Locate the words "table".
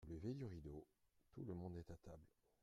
1.95-2.25